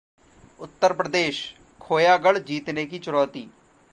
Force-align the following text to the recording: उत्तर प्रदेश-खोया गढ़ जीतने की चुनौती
उत्तर 0.59 0.93
प्रदेश-खोया 0.93 2.17
गढ़ 2.17 2.37
जीतने 2.37 2.85
की 2.85 2.99
चुनौती 2.99 3.49